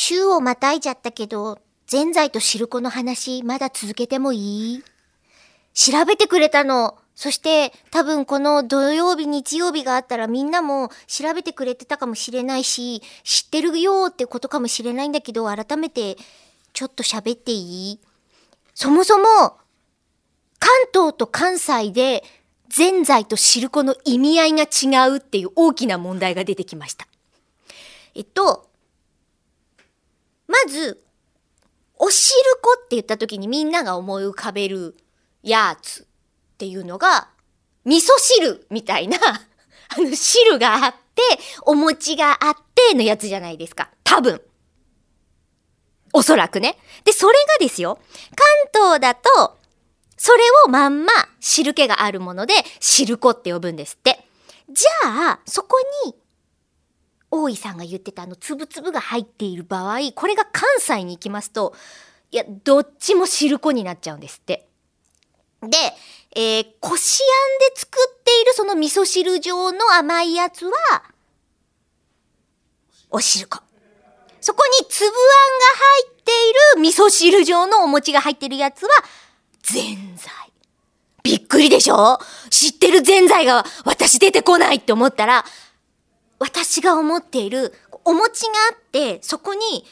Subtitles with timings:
[0.00, 4.84] 週をまたいじゃったけど、ぜんざいとしるこの話、まだ続けてもいい？
[5.74, 6.96] 調べてくれたの。
[7.16, 16.16] そして多分この土曜日日曜日があったらみんなも調べてくれてたかもしれないし知ってるよってことかもしれないんだけど改めて
[16.72, 18.00] ちょっと喋っていい？
[18.74, 19.24] そもそも
[20.60, 22.22] 関東と関西で
[22.68, 27.08] ぜんざいとしるこの意味合いが違うっていう大きな問題が出てきました。
[28.14, 28.67] えっと、
[30.64, 31.02] まず、
[31.98, 34.96] おしるこって言った時にみんなが思い浮かべる
[35.42, 37.28] やつっていうのが、
[37.84, 39.18] 味噌汁みたいな、
[39.96, 41.22] あの、汁があって、
[41.62, 43.90] お餅があってのやつじゃないですか。
[44.04, 44.42] 多分。
[46.12, 46.78] おそらくね。
[47.04, 47.98] で、それがですよ、
[48.72, 49.56] 関東だと、
[50.16, 54.24] それをまんま汁気があるもので、汁粉って呼ぶんですって。
[54.68, 56.14] じゃあ、そこに、
[57.30, 61.74] 大井さんが言ってたあの、つぶつぶが入っている場合、これが関西に行きますと、
[62.30, 64.66] いや、どっちも汁粉になっちゃうんですって。
[65.62, 65.76] で、
[66.36, 70.72] えー、こしあんで作っているその味噌汁状の甘いやつは、
[73.10, 73.58] お汁粉。
[74.40, 75.22] そこに粒あんが
[75.76, 76.32] 入って
[76.76, 78.90] いる味噌汁状のお餅が入ってるやつは、
[79.62, 80.52] ぜんざい。
[81.22, 82.18] びっくりでしょ？
[82.48, 85.44] 知ってるぜんざいが私出てこないって思ったら、
[86.38, 89.84] 私が思っているお餅があって、そこに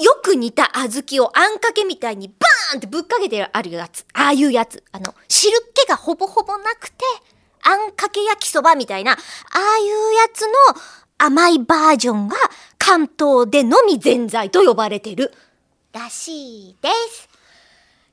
[0.00, 4.04] よく似た小豆をあんかけみたいにバーンってぶっかけてあるやつ。
[4.12, 4.82] ああいうやつ。
[4.92, 7.04] あの、汁気がほぼほぼなくて、
[7.62, 10.52] あんかけ焼きそばみたいな、ああいうやつの
[11.16, 12.36] 甘いバージョンが
[12.76, 15.32] 関東でのみぜんざいと呼ばれてる
[15.92, 17.28] らしいです。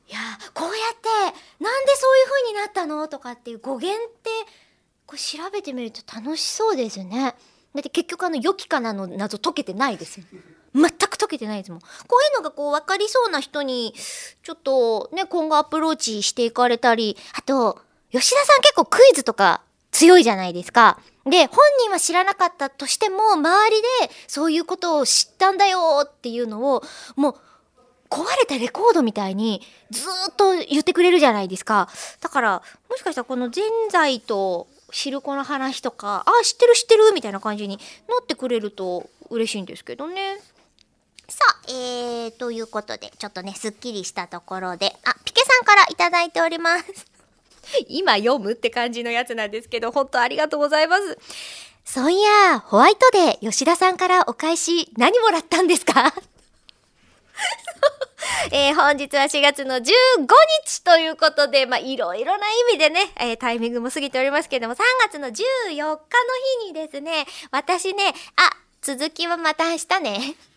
[0.08, 0.20] いや
[0.54, 1.10] こうやって
[1.64, 3.08] なんでそういう風になったの？
[3.08, 4.30] とかっていう語源って
[5.06, 7.34] こう調べてみると楽しそうですね。
[7.74, 10.20] だって結局あの良きかなの謎解けてないです
[10.74, 11.80] 全く解けてないですもん。
[11.80, 11.92] こう
[12.24, 13.94] いうのがこう分かりそうな人に
[14.44, 21.00] ちょっとね今後アプローチしていかれたりあと吉田さん結構クイズとか強いじゃないですか。
[21.26, 23.88] で、本人は知らなかったとしても、周りで
[24.28, 26.84] そういうことを知ったんだよっていうのを、
[27.16, 27.36] もう、
[28.10, 31.88] 壊れたレコードみたいにずっと言ってくれるじゃないですか。
[32.20, 37.84] だから、もしかしたらこのぜんざいと汁粉の話とか、あ、知ってる知ってるみたいな感じにな
[38.22, 40.40] ってくれると嬉しいんですけどね。
[41.30, 46.86] さあ、えー、ということで、ちょっとね、すっきりしたところで、あ、ピケさんから頂いております。
[47.88, 51.18] 今読むって感じのやつなんですけど、本当ありがとうございます。
[51.86, 56.14] そういや、ホワイトデー、吉田さんからお返し、何もらったんですか？
[58.50, 59.82] えー、本日は4月の15
[60.66, 65.96] 日ということで、まあ、いろいろな意味でね、えー、タイミングも過ぎておりますけれども、3月の14日の
[66.64, 68.50] 日にですね、私ね、あ、
[68.82, 70.51] 続きはまた明日ね。